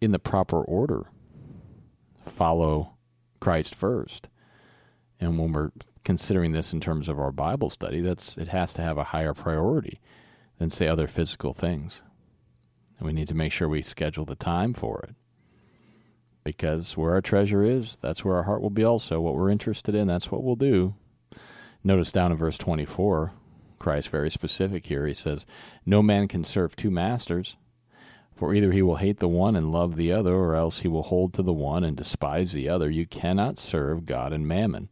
in 0.00 0.12
the 0.12 0.18
proper 0.18 0.62
order. 0.62 1.06
Follow 2.24 2.94
Christ 3.40 3.74
first. 3.74 4.28
And 5.20 5.38
when 5.38 5.52
we're 5.52 5.70
considering 6.04 6.52
this 6.52 6.72
in 6.72 6.80
terms 6.80 7.08
of 7.08 7.18
our 7.18 7.32
Bible 7.32 7.70
study, 7.70 8.00
that's 8.00 8.38
it 8.38 8.48
has 8.48 8.72
to 8.74 8.82
have 8.82 8.98
a 8.98 9.04
higher 9.04 9.34
priority 9.34 10.00
than 10.58 10.70
say 10.70 10.88
other 10.88 11.06
physical 11.06 11.52
things. 11.52 12.02
And 12.98 13.06
we 13.06 13.12
need 13.12 13.28
to 13.28 13.34
make 13.34 13.52
sure 13.52 13.68
we 13.68 13.82
schedule 13.82 14.24
the 14.24 14.34
time 14.34 14.74
for 14.74 15.00
it. 15.08 15.14
Because 16.44 16.96
where 16.96 17.12
our 17.12 17.20
treasure 17.20 17.62
is, 17.62 17.96
that's 17.96 18.24
where 18.24 18.36
our 18.36 18.44
heart 18.44 18.62
will 18.62 18.70
be 18.70 18.84
also. 18.84 19.20
What 19.20 19.34
we're 19.34 19.50
interested 19.50 19.94
in, 19.94 20.06
that's 20.06 20.32
what 20.32 20.42
we'll 20.42 20.56
do. 20.56 20.94
Notice 21.84 22.12
down 22.12 22.32
in 22.32 22.38
verse 22.38 22.58
24, 22.58 23.32
Christ 23.78 24.08
very 24.10 24.30
specific 24.30 24.86
here. 24.86 25.06
He 25.06 25.14
says, 25.14 25.46
No 25.86 26.02
man 26.02 26.28
can 26.28 26.44
serve 26.44 26.74
two 26.74 26.90
masters, 26.90 27.56
for 28.34 28.54
either 28.54 28.72
he 28.72 28.82
will 28.82 28.96
hate 28.96 29.18
the 29.18 29.28
one 29.28 29.56
and 29.56 29.72
love 29.72 29.96
the 29.96 30.12
other, 30.12 30.34
or 30.34 30.54
else 30.54 30.82
he 30.82 30.88
will 30.88 31.04
hold 31.04 31.32
to 31.34 31.42
the 31.42 31.52
one 31.52 31.84
and 31.84 31.96
despise 31.96 32.52
the 32.52 32.68
other. 32.68 32.90
You 32.90 33.06
cannot 33.06 33.58
serve 33.58 34.04
God 34.04 34.32
and 34.32 34.46
mammon. 34.46 34.88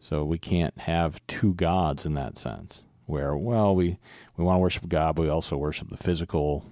So 0.00 0.24
we 0.24 0.38
can't 0.38 0.76
have 0.78 1.24
two 1.26 1.54
gods 1.54 2.06
in 2.06 2.14
that 2.14 2.38
sense, 2.38 2.84
where 3.06 3.36
well 3.36 3.74
we 3.74 3.98
we 4.36 4.44
want 4.44 4.56
to 4.56 4.60
worship 4.60 4.88
God, 4.88 5.16
but 5.16 5.22
we 5.22 5.28
also 5.28 5.56
worship 5.56 5.88
the 5.88 5.96
physical, 5.96 6.64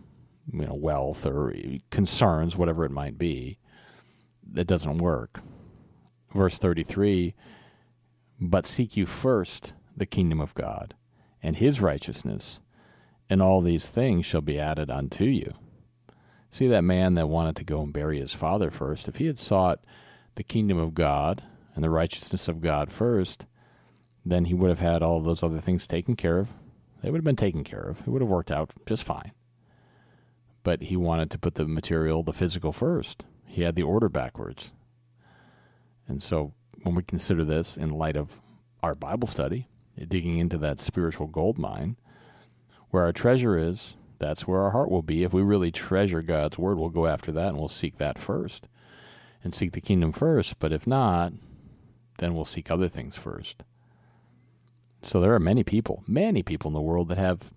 you 0.52 0.66
know, 0.66 0.74
wealth 0.74 1.26
or 1.26 1.52
concerns, 1.90 2.56
whatever 2.56 2.84
it 2.84 2.92
might 2.92 3.18
be. 3.18 3.58
That 4.48 4.68
doesn't 4.68 4.98
work. 4.98 5.40
Verse 6.32 6.58
thirty 6.58 6.84
three. 6.84 7.34
But 8.40 8.66
seek 8.66 8.96
you 8.96 9.06
first 9.06 9.72
the 9.96 10.06
kingdom 10.06 10.40
of 10.40 10.54
God 10.54 10.94
and 11.42 11.56
His 11.56 11.80
righteousness, 11.80 12.60
and 13.30 13.40
all 13.40 13.60
these 13.60 13.88
things 13.88 14.26
shall 14.26 14.40
be 14.40 14.58
added 14.58 14.90
unto 14.90 15.24
you. 15.24 15.54
See 16.50 16.68
that 16.68 16.84
man 16.84 17.16
that 17.16 17.28
wanted 17.28 17.56
to 17.56 17.64
go 17.64 17.82
and 17.82 17.92
bury 17.92 18.18
his 18.18 18.32
father 18.32 18.70
first. 18.70 19.08
If 19.08 19.16
he 19.16 19.26
had 19.26 19.38
sought 19.38 19.84
the 20.36 20.42
kingdom 20.42 20.78
of 20.78 20.94
God 20.94 21.42
and 21.74 21.84
the 21.84 21.90
righteousness 21.90 22.48
of 22.48 22.62
God 22.62 22.90
first, 22.90 23.46
then 24.24 24.46
he 24.46 24.54
would 24.54 24.70
have 24.70 24.80
had 24.80 25.02
all 25.02 25.20
those 25.20 25.42
other 25.42 25.60
things 25.60 25.86
taken 25.86 26.16
care 26.16 26.38
of. 26.38 26.54
They 27.02 27.10
would 27.10 27.18
have 27.18 27.24
been 27.24 27.36
taken 27.36 27.62
care 27.62 27.82
of. 27.82 28.00
It 28.00 28.08
would 28.08 28.22
have 28.22 28.30
worked 28.30 28.50
out 28.50 28.72
just 28.86 29.04
fine. 29.04 29.32
But 30.62 30.84
he 30.84 30.96
wanted 30.96 31.30
to 31.32 31.38
put 31.38 31.56
the 31.56 31.66
material, 31.66 32.22
the 32.22 32.32
physical 32.32 32.72
first. 32.72 33.26
He 33.44 33.60
had 33.60 33.76
the 33.76 33.82
order 33.82 34.08
backwards. 34.08 34.72
And 36.08 36.22
so 36.22 36.54
when 36.86 36.94
we 36.94 37.02
consider 37.02 37.44
this 37.44 37.76
in 37.76 37.90
light 37.90 38.16
of 38.16 38.40
our 38.82 38.94
Bible 38.94 39.26
study, 39.26 39.66
digging 40.08 40.38
into 40.38 40.56
that 40.58 40.78
spiritual 40.78 41.26
gold 41.26 41.58
mine, 41.58 41.96
where 42.90 43.02
our 43.02 43.12
treasure 43.12 43.58
is, 43.58 43.96
that's 44.18 44.46
where 44.46 44.60
our 44.60 44.70
heart 44.70 44.90
will 44.90 45.02
be. 45.02 45.24
If 45.24 45.34
we 45.34 45.42
really 45.42 45.72
treasure 45.72 46.22
God's 46.22 46.58
word, 46.58 46.78
we'll 46.78 46.88
go 46.88 47.06
after 47.06 47.32
that 47.32 47.48
and 47.48 47.58
we'll 47.58 47.68
seek 47.68 47.98
that 47.98 48.18
first 48.18 48.68
and 49.42 49.52
seek 49.52 49.72
the 49.72 49.80
kingdom 49.80 50.12
first. 50.12 50.60
But 50.60 50.72
if 50.72 50.86
not, 50.86 51.32
then 52.18 52.34
we'll 52.34 52.44
seek 52.44 52.70
other 52.70 52.88
things 52.88 53.18
first. 53.18 53.64
So 55.02 55.20
there 55.20 55.34
are 55.34 55.40
many 55.40 55.64
people, 55.64 56.04
many 56.06 56.42
people 56.42 56.68
in 56.68 56.74
the 56.74 56.80
world 56.80 57.08
that 57.08 57.18
have, 57.18 57.52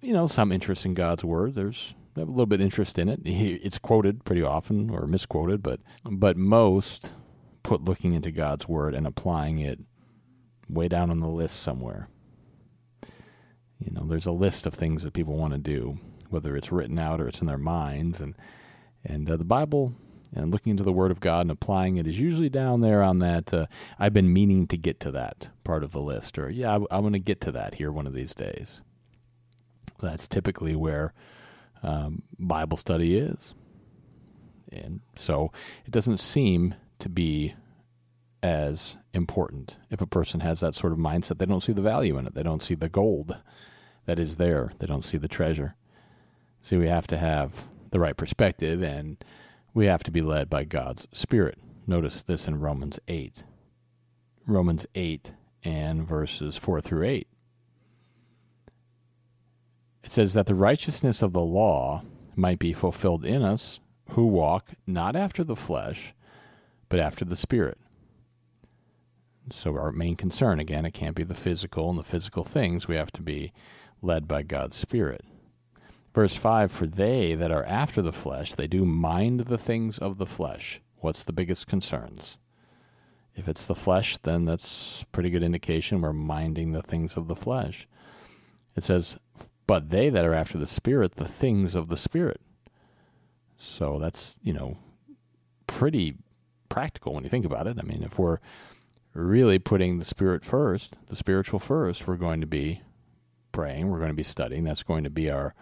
you 0.00 0.12
know, 0.12 0.26
some 0.26 0.52
interest 0.52 0.86
in 0.86 0.94
God's 0.94 1.24
word. 1.24 1.54
There's 1.56 1.96
a 2.16 2.20
little 2.20 2.46
bit 2.46 2.60
interest 2.60 2.98
in 2.98 3.08
it. 3.08 3.20
It's 3.24 3.78
quoted 3.78 4.24
pretty 4.24 4.42
often 4.42 4.88
or 4.90 5.06
misquoted, 5.06 5.62
but 5.62 5.80
but 6.04 6.36
most 6.36 7.12
put 7.68 7.84
looking 7.84 8.14
into 8.14 8.30
God's 8.30 8.66
word 8.66 8.94
and 8.94 9.06
applying 9.06 9.58
it 9.58 9.78
way 10.70 10.88
down 10.88 11.10
on 11.10 11.20
the 11.20 11.28
list 11.28 11.60
somewhere. 11.60 12.08
You 13.78 13.92
know, 13.92 14.04
there's 14.06 14.24
a 14.24 14.32
list 14.32 14.66
of 14.66 14.72
things 14.72 15.02
that 15.02 15.12
people 15.12 15.36
want 15.36 15.52
to 15.52 15.58
do, 15.58 15.98
whether 16.30 16.56
it's 16.56 16.72
written 16.72 16.98
out 16.98 17.20
or 17.20 17.28
it's 17.28 17.42
in 17.42 17.46
their 17.46 17.58
minds, 17.58 18.22
and 18.22 18.34
and 19.04 19.30
uh, 19.30 19.36
the 19.36 19.44
Bible 19.44 19.92
and 20.34 20.50
looking 20.50 20.70
into 20.70 20.82
the 20.82 20.94
Word 20.94 21.10
of 21.10 21.20
God 21.20 21.42
and 21.42 21.50
applying 21.50 21.98
it 21.98 22.06
is 22.06 22.18
usually 22.18 22.48
down 22.48 22.80
there 22.80 23.02
on 23.02 23.18
that. 23.18 23.52
Uh, 23.52 23.66
I've 23.98 24.14
been 24.14 24.32
meaning 24.32 24.66
to 24.68 24.78
get 24.78 24.98
to 25.00 25.10
that 25.10 25.48
part 25.62 25.84
of 25.84 25.92
the 25.92 26.00
list, 26.00 26.38
or 26.38 26.48
yeah, 26.48 26.70
I, 26.70 26.96
am 26.96 27.02
going 27.02 27.12
to 27.12 27.18
get 27.18 27.42
to 27.42 27.52
that 27.52 27.74
here 27.74 27.92
one 27.92 28.06
of 28.06 28.14
these 28.14 28.34
days. 28.34 28.80
That's 30.00 30.26
typically 30.26 30.74
where 30.74 31.12
um, 31.82 32.22
Bible 32.38 32.78
study 32.78 33.18
is, 33.18 33.54
and 34.72 35.00
so 35.14 35.52
it 35.84 35.90
doesn't 35.90 36.18
seem 36.18 36.74
to 37.00 37.08
be 37.08 37.54
as 38.42 38.96
important 39.12 39.78
if 39.90 40.00
a 40.00 40.06
person 40.06 40.40
has 40.40 40.60
that 40.60 40.74
sort 40.74 40.92
of 40.92 40.98
mindset. 40.98 41.38
They 41.38 41.46
don't 41.46 41.62
see 41.62 41.72
the 41.72 41.82
value 41.82 42.18
in 42.18 42.26
it. 42.26 42.34
They 42.34 42.42
don't 42.42 42.62
see 42.62 42.74
the 42.74 42.88
gold 42.88 43.36
that 44.06 44.18
is 44.18 44.36
there. 44.36 44.70
They 44.78 44.86
don't 44.86 45.04
see 45.04 45.18
the 45.18 45.28
treasure. 45.28 45.74
See, 46.60 46.76
we 46.76 46.88
have 46.88 47.06
to 47.08 47.18
have 47.18 47.66
the 47.90 48.00
right 48.00 48.16
perspective 48.16 48.82
and 48.82 49.22
we 49.74 49.86
have 49.86 50.02
to 50.04 50.10
be 50.10 50.22
led 50.22 50.48
by 50.50 50.64
God's 50.64 51.06
Spirit. 51.12 51.58
Notice 51.86 52.22
this 52.22 52.46
in 52.48 52.60
Romans 52.60 52.98
8. 53.08 53.44
Romans 54.46 54.86
8 54.94 55.34
and 55.62 56.06
verses 56.06 56.56
4 56.56 56.80
through 56.80 57.04
8. 57.04 57.28
It 60.04 60.12
says 60.12 60.34
that 60.34 60.46
the 60.46 60.54
righteousness 60.54 61.22
of 61.22 61.32
the 61.32 61.40
law 61.40 62.02
might 62.34 62.58
be 62.58 62.72
fulfilled 62.72 63.24
in 63.24 63.42
us 63.42 63.80
who 64.10 64.26
walk 64.26 64.70
not 64.86 65.14
after 65.16 65.44
the 65.44 65.56
flesh, 65.56 66.14
but 66.88 67.00
after 67.00 67.24
the 67.24 67.36
Spirit. 67.36 67.78
So, 69.50 69.76
our 69.76 69.92
main 69.92 70.16
concern, 70.16 70.60
again, 70.60 70.84
it 70.84 70.92
can't 70.92 71.16
be 71.16 71.24
the 71.24 71.34
physical 71.34 71.88
and 71.88 71.98
the 71.98 72.04
physical 72.04 72.44
things. 72.44 72.86
We 72.86 72.96
have 72.96 73.12
to 73.12 73.22
be 73.22 73.52
led 74.02 74.28
by 74.28 74.42
God's 74.42 74.76
Spirit. 74.76 75.24
Verse 76.14 76.34
5 76.34 76.70
For 76.70 76.86
they 76.86 77.34
that 77.34 77.50
are 77.50 77.64
after 77.64 78.02
the 78.02 78.12
flesh, 78.12 78.52
they 78.52 78.66
do 78.66 78.84
mind 78.84 79.40
the 79.40 79.58
things 79.58 79.98
of 79.98 80.18
the 80.18 80.26
flesh. 80.26 80.80
What's 80.96 81.24
the 81.24 81.32
biggest 81.32 81.66
concerns? 81.66 82.38
If 83.34 83.48
it's 83.48 83.66
the 83.66 83.74
flesh, 83.74 84.18
then 84.18 84.44
that's 84.44 85.04
pretty 85.12 85.30
good 85.30 85.44
indication 85.44 86.00
we're 86.00 86.12
minding 86.12 86.72
the 86.72 86.82
things 86.82 87.16
of 87.16 87.28
the 87.28 87.36
flesh. 87.36 87.86
It 88.74 88.82
says, 88.82 89.16
But 89.66 89.90
they 89.90 90.10
that 90.10 90.24
are 90.24 90.34
after 90.34 90.58
the 90.58 90.66
Spirit, 90.66 91.12
the 91.14 91.24
things 91.24 91.74
of 91.74 91.88
the 91.88 91.96
Spirit. 91.96 92.40
So 93.56 93.98
that's, 93.98 94.36
you 94.42 94.52
know, 94.52 94.78
pretty 95.66 96.16
practical 96.68 97.14
when 97.14 97.24
you 97.24 97.30
think 97.30 97.44
about 97.44 97.66
it. 97.66 97.78
I 97.78 97.82
mean, 97.82 98.02
if 98.02 98.18
we're 98.18 98.38
really 99.14 99.58
putting 99.58 99.98
the 99.98 100.04
Spirit 100.04 100.44
first, 100.44 100.94
the 101.08 101.16
spiritual 101.16 101.58
first, 101.58 102.06
we're 102.06 102.16
going 102.16 102.40
to 102.40 102.46
be 102.46 102.82
praying, 103.52 103.88
we're 103.88 103.98
going 103.98 104.10
to 104.10 104.14
be 104.14 104.22
studying. 104.22 104.64
That's 104.64 104.82
going 104.82 105.04
to 105.04 105.10
be 105.10 105.30
our 105.30 105.54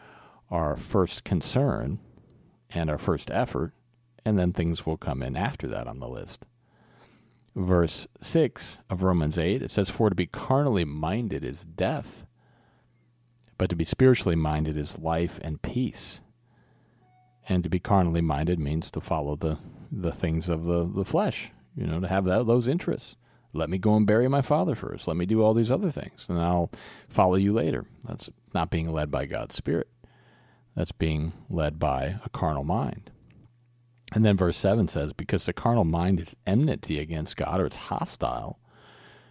our 0.50 0.76
first 0.76 1.24
concern 1.24 1.98
and 2.70 2.90
our 2.90 2.98
first 2.98 3.30
effort, 3.30 3.72
and 4.24 4.38
then 4.38 4.52
things 4.52 4.86
will 4.86 4.96
come 4.96 5.22
in 5.22 5.36
after 5.36 5.66
that 5.68 5.86
on 5.86 5.98
the 6.00 6.08
list. 6.08 6.46
Verse 7.54 8.06
6 8.20 8.80
of 8.90 9.02
Romans 9.02 9.38
8, 9.38 9.62
it 9.62 9.70
says, 9.70 9.88
For 9.88 10.10
to 10.10 10.14
be 10.14 10.26
carnally 10.26 10.84
minded 10.84 11.42
is 11.42 11.64
death, 11.64 12.26
but 13.56 13.70
to 13.70 13.76
be 13.76 13.84
spiritually 13.84 14.36
minded 14.36 14.76
is 14.76 14.98
life 14.98 15.40
and 15.42 15.62
peace. 15.62 16.20
And 17.48 17.62
to 17.62 17.70
be 17.70 17.78
carnally 17.78 18.20
minded 18.20 18.58
means 18.58 18.90
to 18.90 19.00
follow 19.00 19.36
the, 19.36 19.58
the 19.90 20.12
things 20.12 20.48
of 20.48 20.64
the, 20.64 20.84
the 20.84 21.04
flesh, 21.04 21.50
you 21.76 21.86
know, 21.86 22.00
to 22.00 22.08
have 22.08 22.24
that, 22.24 22.46
those 22.46 22.68
interests. 22.68 23.16
Let 23.52 23.70
me 23.70 23.78
go 23.78 23.96
and 23.96 24.06
bury 24.06 24.28
my 24.28 24.42
father 24.42 24.74
first. 24.74 25.08
Let 25.08 25.16
me 25.16 25.26
do 25.26 25.42
all 25.42 25.54
these 25.54 25.70
other 25.70 25.90
things, 25.90 26.26
and 26.28 26.40
I'll 26.40 26.70
follow 27.08 27.36
you 27.36 27.52
later. 27.52 27.86
That's 28.06 28.28
not 28.54 28.70
being 28.70 28.92
led 28.92 29.10
by 29.10 29.26
God's 29.26 29.54
Spirit. 29.54 29.88
That's 30.74 30.92
being 30.92 31.32
led 31.48 31.78
by 31.78 32.16
a 32.24 32.28
carnal 32.28 32.64
mind. 32.64 33.10
And 34.14 34.24
then 34.24 34.36
verse 34.36 34.56
7 34.56 34.88
says, 34.88 35.12
Because 35.12 35.46
the 35.46 35.52
carnal 35.52 35.84
mind 35.84 36.20
is 36.20 36.36
enmity 36.46 36.98
against 36.98 37.36
God, 37.36 37.60
or 37.60 37.66
it's 37.66 37.76
hostile, 37.76 38.60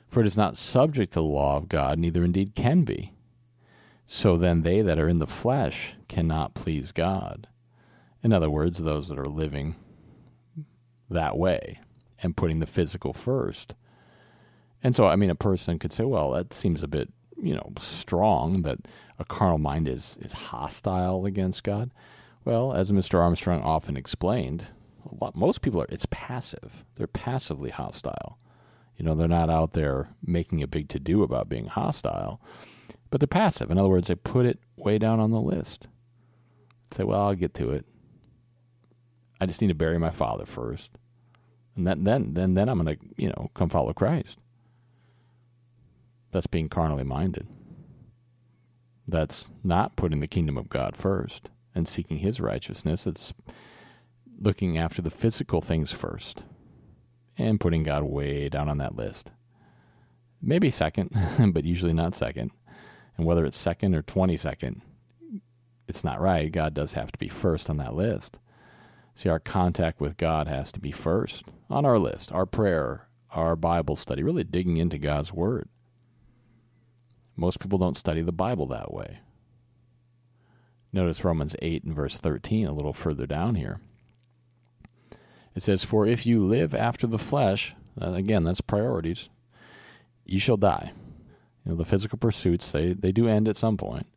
for 0.08 0.22
it 0.22 0.26
is 0.26 0.38
not 0.38 0.58
subject 0.58 1.14
to 1.14 1.20
the 1.20 1.24
law 1.24 1.58
of 1.58 1.70
God, 1.70 2.00
neither 2.00 2.24
indeed 2.24 2.56
can 2.56 2.84
be. 2.84 3.14
So 4.04 4.38
then 4.38 4.62
they 4.62 4.82
that 4.82 5.00
are 5.00 5.10
in 5.10 5.20
the 5.20 5.28
flesh 5.28 5.96
cannot 6.08 6.54
please 6.54 6.92
God. 6.92 7.48
In 8.24 8.34
other 8.34 8.50
words, 8.50 8.80
those 8.80 9.10
that 9.10 9.20
are 9.20 9.28
living 9.28 9.76
that 11.10 11.38
way 11.38 11.80
and 12.22 12.38
putting 12.38 12.60
the 12.60 12.66
physical 12.66 13.14
first. 13.14 13.76
And 14.84 14.96
so, 14.96 15.08
I 15.08 15.16
mean, 15.16 15.30
a 15.30 15.36
person 15.36 15.80
could 15.80 15.94
say, 15.94 16.04
well, 16.04 16.32
that 16.32 16.54
seems 16.54 16.84
a 16.84 16.88
bit, 16.88 17.12
you 17.42 17.54
know, 17.54 17.72
strong 17.78 18.62
that 18.64 18.80
a 19.20 19.26
carnal 19.26 19.58
mind 19.58 19.88
is, 19.88 20.18
is 20.22 20.34
hostile 20.34 21.26
against 21.26 21.64
God. 21.64 21.92
Well, 22.44 22.74
as 22.74 22.92
Mr. 22.92 23.20
Armstrong 23.20 23.62
often 23.64 23.98
explained, 23.98 24.68
lot, 25.12 25.36
most 25.36 25.62
people 25.62 25.82
are, 25.82 25.88
it's 25.90 26.08
passive. 26.10 26.86
They're 26.96 27.08
passively 27.08 27.70
hostile. 27.70 28.38
You 28.98 29.06
know, 29.06 29.16
they're 29.16 29.28
not 29.28 29.50
out 29.50 29.74
there 29.74 30.10
making 30.26 30.64
a 30.64 30.68
big 30.68 30.88
to 30.90 31.00
do 31.00 31.24
about 31.24 31.50
being 31.50 31.68
hostile, 31.68 32.42
but 33.10 33.20
they're 33.20 33.28
passive. 33.28 33.72
In 33.72 33.78
other 33.78 33.90
words, 33.90 34.08
they 34.08 34.16
put 34.16 34.46
it 34.46 34.60
way 34.78 34.98
down 34.98 35.20
on 35.20 35.32
the 35.32 35.42
list. 35.42 35.88
Say, 36.92 37.04
well, 37.04 37.22
I'll 37.22 37.36
get 37.36 37.54
to 37.56 37.72
it. 37.72 37.86
I 39.40 39.46
just 39.46 39.62
need 39.62 39.68
to 39.68 39.76
bury 39.76 39.98
my 39.98 40.10
father 40.10 40.46
first. 40.46 40.98
And 41.76 41.86
then, 41.86 42.04
then, 42.04 42.34
then, 42.34 42.54
then 42.54 42.70
I'm 42.70 42.82
going 42.82 42.98
to, 42.98 43.06
you 43.18 43.30
know, 43.30 43.52
come 43.54 43.70
follow 43.70 43.94
Christ. 43.94 44.40
That's 46.32 46.48
being 46.48 46.70
carnally 46.70 47.04
minded. 47.04 47.48
That's 49.08 49.52
not 49.64 49.96
putting 49.96 50.20
the 50.20 50.28
kingdom 50.28 50.58
of 50.58 50.70
God 50.70 50.96
first 50.96 51.52
and 51.74 51.88
seeking 51.88 52.20
his 52.20 52.40
righteousness. 52.40 53.06
It's 53.06 53.34
looking 54.40 54.78
after 54.78 55.02
the 55.02 55.10
physical 55.10 55.62
things 55.62 55.92
first 55.92 56.44
and 57.38 57.60
putting 57.60 57.84
God 57.84 58.04
way 58.04 58.50
down 58.50 58.70
on 58.70 58.78
that 58.78 58.96
list. 58.96 59.32
Maybe 60.42 60.70
second, 60.70 61.12
but 61.54 61.66
usually 61.66 61.94
not 61.94 62.16
second. 62.16 62.52
And 63.18 63.26
whether 63.26 63.46
it's 63.46 63.58
second 63.58 63.96
or 63.96 64.02
22nd, 64.02 64.82
it's 65.88 66.04
not 66.04 66.20
right. 66.20 66.52
God 66.52 66.74
does 66.74 66.94
have 66.94 67.12
to 67.12 67.20
be 67.20 67.28
first 67.28 67.70
on 67.70 67.78
that 67.78 67.96
list. 67.96 68.40
See, 69.16 69.30
our 69.30 69.40
contact 69.40 70.02
with 70.02 70.18
God 70.18 70.48
has 70.48 70.72
to 70.74 70.80
be 70.80 70.92
first 70.92 71.46
on 71.70 71.86
our 71.86 71.98
list, 71.98 72.32
our 72.34 72.46
prayer, 72.46 73.08
our 73.32 73.56
Bible 73.56 73.96
study, 73.96 74.24
really 74.24 74.44
digging 74.44 74.78
into 74.78 74.98
God's 74.98 75.32
Word. 75.32 75.70
Most 77.38 77.60
people 77.60 77.80
don't 77.80 77.98
study 77.98 78.22
the 78.22 78.32
Bible 78.32 78.66
that 78.68 78.94
way. 78.94 79.20
Notice 80.92 81.26
Romans 81.26 81.56
8 81.62 81.84
and 81.84 81.96
verse 81.96 82.18
13 82.18 82.68
a 82.68 82.74
little 82.74 82.94
further 82.94 83.26
down 83.26 83.56
here. 83.56 83.80
It 85.54 85.64
says, 85.64 85.84
For 85.84 86.06
if 86.06 86.26
you 86.26 86.46
live 86.46 86.76
after 86.76 87.08
the 87.08 87.18
flesh, 87.18 87.76
uh, 88.02 88.12
again, 88.12 88.44
that's 88.44 88.62
priorities, 88.62 89.30
you 90.26 90.40
shall 90.40 90.58
die. 90.58 90.92
You 91.66 91.72
know, 91.72 91.78
the 91.78 91.86
physical 91.86 92.18
pursuits, 92.18 92.72
they, 92.72 92.94
they 92.94 93.12
do 93.12 93.28
end 93.28 93.48
at 93.48 93.58
some 93.58 93.78
point. 93.78 94.08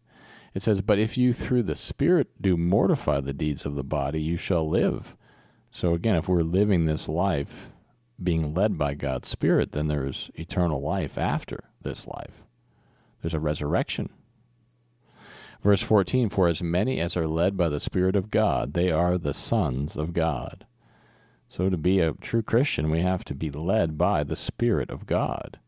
It 0.59 0.63
says, 0.63 0.83
But 0.83 0.99
if 0.99 1.17
you 1.17 1.33
through 1.33 1.63
the 1.63 1.77
Spirit 1.77 2.31
do 2.43 2.57
mortify 2.57 3.21
the 3.21 3.33
deeds 3.33 3.65
of 3.65 3.77
the 3.77 3.85
body, 3.85 4.21
you 4.21 4.37
shall 4.37 4.69
live. 4.69 5.17
So 5.71 5.95
again, 5.95 6.17
if 6.17 6.29
we're 6.29 6.43
living 6.43 6.85
this 6.85 7.09
life 7.09 7.71
being 8.21 8.55
led 8.55 8.77
by 8.77 8.95
God's 8.95 9.29
Spirit, 9.29 9.71
then 9.71 9.87
there's 9.87 10.33
eternal 10.35 10.83
life 10.83 11.17
after 11.17 11.71
this 11.83 12.09
life. 12.09 12.43
There's 13.23 13.35
a 13.35 13.39
resurrection. 13.39 14.11
Verse 15.63 15.81
14 15.81 16.29
For 16.29 16.49
as 16.49 16.61
many 16.61 17.01
as 17.01 17.17
are 17.17 17.29
led 17.29 17.57
by 17.57 17.69
the 17.69 17.79
Spirit 17.79 18.17
of 18.17 18.29
God, 18.29 18.75
they 18.75 18.91
are 18.91 19.17
the 19.17 19.35
sons 19.35 19.97
of 19.97 20.13
God. 20.13 20.67
So, 21.47 21.71
to 21.71 21.77
be 21.77 22.01
a 22.01 22.15
true 22.15 22.43
Christian, 22.43 22.91
we 22.91 23.03
have 23.03 23.25
to 23.27 23.35
be 23.37 23.53
led 23.53 23.97
by 23.97 24.25
the 24.25 24.35
Spirit 24.35 24.91
of 24.91 25.07
God. 25.07 25.61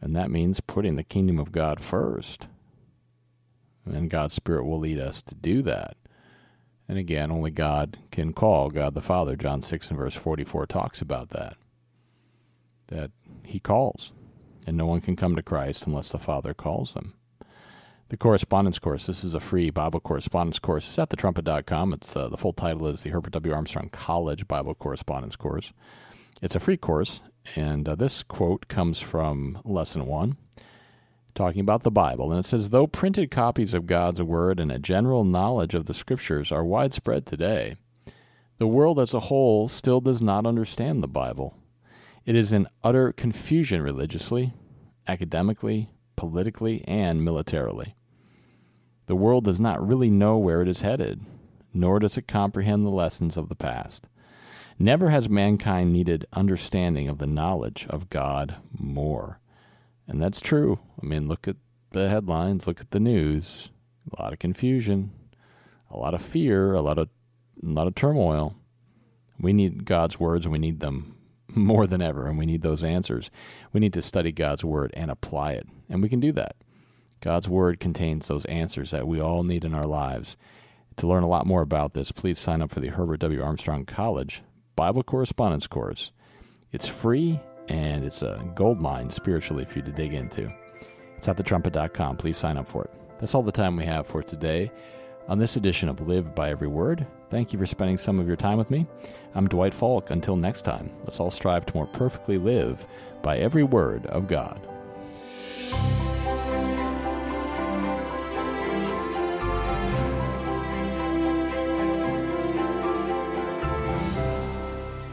And 0.00 0.16
that 0.16 0.32
means 0.32 0.58
putting 0.58 0.96
the 0.96 1.04
kingdom 1.04 1.38
of 1.38 1.52
God 1.52 1.78
first. 1.78 2.48
And 3.86 4.10
God's 4.10 4.34
Spirit 4.34 4.64
will 4.66 4.78
lead 4.78 4.98
us 4.98 5.22
to 5.22 5.34
do 5.34 5.62
that. 5.62 5.96
And 6.88 6.98
again, 6.98 7.30
only 7.30 7.50
God 7.50 7.98
can 8.10 8.32
call 8.32 8.70
God 8.70 8.94
the 8.94 9.00
Father. 9.00 9.36
John 9.36 9.62
6 9.62 9.88
and 9.88 9.98
verse 9.98 10.14
44 10.14 10.66
talks 10.66 11.00
about 11.00 11.30
that. 11.30 11.56
That 12.88 13.10
He 13.44 13.58
calls 13.58 14.12
and 14.66 14.76
no 14.76 14.86
one 14.86 15.00
can 15.00 15.16
come 15.16 15.36
to 15.36 15.42
Christ 15.42 15.86
unless 15.86 16.08
the 16.08 16.18
Father 16.18 16.52
calls 16.52 16.94
them. 16.94 17.14
The 18.08 18.16
correspondence 18.16 18.78
course. 18.78 19.06
This 19.06 19.24
is 19.24 19.34
a 19.34 19.40
free 19.40 19.70
Bible 19.70 20.00
correspondence 20.00 20.58
course. 20.58 20.88
It's 20.88 20.98
at 20.98 21.10
thetrumpet.com. 21.10 21.92
It's 21.92 22.14
uh, 22.14 22.28
the 22.28 22.36
full 22.36 22.52
title 22.52 22.86
is 22.86 23.02
the 23.02 23.10
Herbert 23.10 23.32
W. 23.32 23.54
Armstrong 23.54 23.88
College 23.90 24.46
Bible 24.46 24.74
Correspondence 24.74 25.34
Course. 25.36 25.72
It's 26.42 26.54
a 26.54 26.60
free 26.60 26.76
course, 26.76 27.22
and 27.56 27.88
uh, 27.88 27.94
this 27.94 28.22
quote 28.22 28.68
comes 28.68 29.00
from 29.00 29.60
lesson 29.64 30.06
one, 30.06 30.36
talking 31.36 31.60
about 31.60 31.84
the 31.84 31.90
Bible, 31.92 32.32
and 32.32 32.40
it 32.40 32.44
says, 32.44 32.70
"Though 32.70 32.88
printed 32.88 33.30
copies 33.30 33.74
of 33.74 33.86
God's 33.86 34.20
Word 34.20 34.58
and 34.58 34.72
a 34.72 34.78
general 34.80 35.22
knowledge 35.22 35.74
of 35.74 35.84
the 35.84 35.94
Scriptures 35.94 36.50
are 36.50 36.64
widespread 36.64 37.26
today, 37.26 37.76
the 38.58 38.66
world 38.66 38.98
as 38.98 39.14
a 39.14 39.20
whole 39.20 39.68
still 39.68 40.00
does 40.00 40.20
not 40.20 40.46
understand 40.46 41.02
the 41.02 41.08
Bible." 41.08 41.54
It 42.24 42.34
is 42.34 42.52
in 42.52 42.66
utter 42.82 43.12
confusion 43.12 43.82
religiously, 43.82 44.52
academically, 45.06 45.90
politically, 46.16 46.82
and 46.88 47.24
militarily. 47.24 47.94
The 49.06 49.14
world 49.14 49.44
does 49.44 49.60
not 49.60 49.86
really 49.86 50.10
know 50.10 50.36
where 50.38 50.62
it 50.62 50.68
is 50.68 50.80
headed, 50.80 51.20
nor 51.72 52.00
does 52.00 52.18
it 52.18 52.26
comprehend 52.26 52.84
the 52.84 52.90
lessons 52.90 53.36
of 53.36 53.48
the 53.48 53.54
past. 53.54 54.08
Never 54.78 55.10
has 55.10 55.28
mankind 55.28 55.92
needed 55.92 56.26
understanding 56.32 57.08
of 57.08 57.18
the 57.18 57.26
knowledge 57.26 57.86
of 57.88 58.08
God 58.08 58.56
more. 58.76 59.38
And 60.08 60.22
that's 60.22 60.40
true. 60.40 60.78
I 61.02 61.06
mean, 61.06 61.28
look 61.28 61.48
at 61.48 61.56
the 61.90 62.08
headlines, 62.08 62.66
look 62.66 62.80
at 62.80 62.90
the 62.90 63.00
news. 63.00 63.70
A 64.16 64.22
lot 64.22 64.32
of 64.32 64.38
confusion, 64.38 65.10
a 65.90 65.96
lot 65.96 66.14
of 66.14 66.22
fear, 66.22 66.74
a 66.74 66.80
lot 66.80 66.98
of 66.98 67.08
a 67.62 67.66
lot 67.66 67.88
of 67.88 67.94
turmoil. 67.94 68.54
We 69.40 69.52
need 69.52 69.84
God's 69.84 70.20
words 70.20 70.46
and 70.46 70.52
we 70.52 70.58
need 70.58 70.80
them 70.80 71.16
more 71.48 71.86
than 71.86 72.02
ever, 72.02 72.26
and 72.26 72.38
we 72.38 72.46
need 72.46 72.62
those 72.62 72.84
answers. 72.84 73.30
We 73.72 73.80
need 73.80 73.92
to 73.94 74.02
study 74.02 74.32
God's 74.32 74.64
Word 74.64 74.92
and 74.94 75.10
apply 75.10 75.52
it, 75.52 75.66
and 75.88 76.02
we 76.02 76.08
can 76.08 76.20
do 76.20 76.32
that. 76.32 76.56
God's 77.20 77.48
Word 77.48 77.80
contains 77.80 78.28
those 78.28 78.44
answers 78.44 78.90
that 78.92 79.08
we 79.08 79.20
all 79.20 79.42
need 79.42 79.64
in 79.64 79.74
our 79.74 79.86
lives. 79.86 80.36
To 80.96 81.06
learn 81.06 81.24
a 81.24 81.28
lot 81.28 81.46
more 81.46 81.62
about 81.62 81.92
this, 81.92 82.12
please 82.12 82.38
sign 82.38 82.62
up 82.62 82.70
for 82.70 82.80
the 82.80 82.88
Herbert 82.88 83.20
W. 83.20 83.42
Armstrong 83.42 83.84
College 83.84 84.42
Bible 84.76 85.02
Correspondence 85.02 85.66
Course. 85.66 86.12
It's 86.72 86.88
free 86.88 87.40
and 87.68 88.04
it's 88.04 88.22
a 88.22 88.44
gold 88.54 88.80
mine 88.80 89.10
spiritually 89.10 89.64
for 89.64 89.78
you 89.78 89.84
to 89.84 89.92
dig 89.92 90.14
into. 90.14 90.52
It's 91.16 91.28
at 91.28 91.36
thetrumpet.com. 91.36 92.16
Please 92.16 92.36
sign 92.36 92.56
up 92.56 92.68
for 92.68 92.84
it. 92.84 92.90
That's 93.18 93.34
all 93.34 93.42
the 93.42 93.52
time 93.52 93.76
we 93.76 93.84
have 93.84 94.06
for 94.06 94.22
today. 94.22 94.70
On 95.28 95.38
this 95.38 95.56
edition 95.56 95.88
of 95.88 96.06
Live 96.06 96.34
by 96.34 96.50
Every 96.50 96.68
Word, 96.68 97.04
thank 97.30 97.52
you 97.52 97.58
for 97.58 97.66
spending 97.66 97.96
some 97.96 98.20
of 98.20 98.28
your 98.28 98.36
time 98.36 98.58
with 98.58 98.70
me. 98.70 98.86
I'm 99.34 99.48
Dwight 99.48 99.74
Falk. 99.74 100.10
Until 100.10 100.36
next 100.36 100.62
time, 100.62 100.92
let's 101.00 101.18
all 101.18 101.30
strive 101.30 101.66
to 101.66 101.74
more 101.74 101.86
perfectly 101.86 102.38
live 102.38 102.86
by 103.22 103.38
every 103.38 103.64
word 103.64 104.06
of 104.06 104.28
God. 104.28 104.60